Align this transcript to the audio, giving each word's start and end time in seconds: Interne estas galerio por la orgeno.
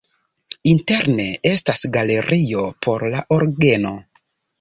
Interne 0.69 1.27
estas 1.49 1.83
galerio 1.97 2.63
por 2.87 3.05
la 3.17 3.21
orgeno. 3.37 3.93